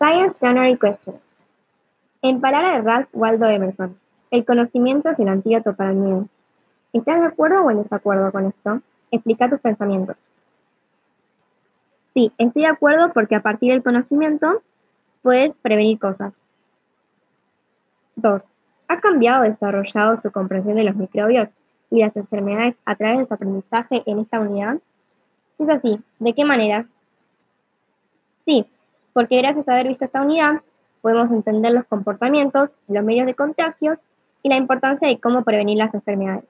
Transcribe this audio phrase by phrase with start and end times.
[0.00, 1.20] Science January Questions.
[2.22, 3.98] En palabras de Ralph Waldo Emerson,
[4.30, 6.26] el conocimiento es el antídoto para el miedo.
[6.94, 8.80] ¿Estás de acuerdo o en desacuerdo con esto?
[9.10, 10.16] Explica tus pensamientos.
[12.14, 14.62] Sí, estoy de acuerdo porque a partir del conocimiento
[15.20, 16.32] puedes prevenir cosas.
[18.16, 18.40] 2.
[18.88, 21.50] ¿Ha cambiado o desarrollado su comprensión de los microbios
[21.90, 24.78] y las enfermedades a través de su aprendizaje en esta unidad?
[25.58, 26.86] Si es así, ¿de qué manera?
[28.46, 28.66] Sí,
[29.20, 30.62] porque gracias a haber visto esta unidad
[31.02, 33.98] podemos entender los comportamientos, los medios de contagio
[34.42, 36.44] y la importancia de cómo prevenir las enfermedades.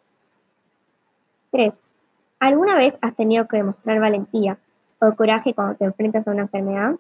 [1.51, 1.75] 3.
[2.39, 4.57] ¿Alguna vez has tenido que demostrar valentía
[5.01, 6.95] o coraje cuando te enfrentas a una enfermedad?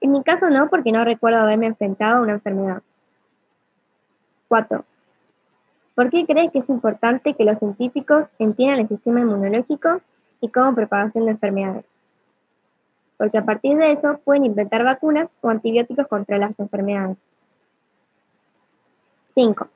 [0.00, 2.82] En mi caso no, porque no recuerdo haberme enfrentado a una enfermedad.
[4.48, 4.84] 4.
[5.94, 10.00] ¿Por qué crees que es importante que los científicos entiendan el sistema inmunológico
[10.40, 11.84] y cómo propagación de enfermedades?
[13.16, 17.16] Porque a partir de eso pueden inventar vacunas o antibióticos contra las enfermedades.
[19.34, 19.68] 5.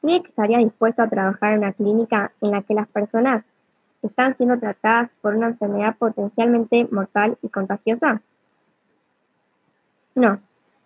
[0.00, 3.44] ¿Crees que estaría dispuesto a trabajar en una clínica en la que las personas
[4.02, 8.22] están siendo tratadas por una enfermedad potencialmente mortal y contagiosa?
[10.14, 10.40] No,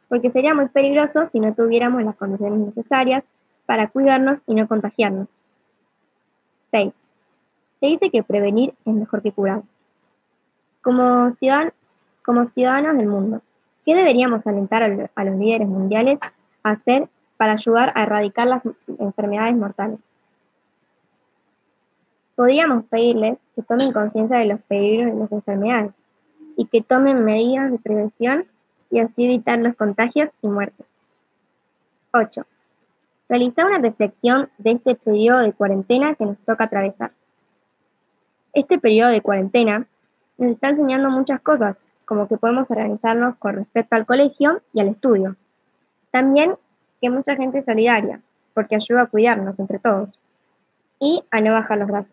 [0.08, 3.24] porque sería muy peligroso si no tuviéramos las condiciones necesarias
[3.67, 5.28] para cuidarnos y no contagiarnos.
[6.70, 6.92] 6.
[7.80, 9.62] Se dice que prevenir es mejor que curar.
[10.84, 13.40] Como, ciudadanos del mundo,
[13.86, 16.18] ¿qué deberíamos alentar a los líderes mundiales
[16.62, 18.62] a hacer para ayudar a erradicar las
[18.98, 19.98] enfermedades mortales?
[22.36, 25.92] Podríamos pedirles que tomen conciencia de los peligros de las enfermedades
[26.58, 28.44] y que tomen medidas de prevención
[28.90, 30.86] y así evitar los contagios y muertes.
[32.12, 32.44] 8.
[33.30, 37.12] Realizar una reflexión de este periodo de cuarentena que nos toca atravesar.
[38.52, 39.86] Este periodo de cuarentena
[40.38, 44.88] nos está enseñando muchas cosas, como que podemos organizarnos con respecto al colegio y al
[44.88, 45.36] estudio.
[46.10, 46.56] También
[47.00, 48.20] que mucha gente es solidaria,
[48.55, 50.08] porque ayuda a cuidarnos entre todos
[51.00, 52.12] y a no bajar los brazos.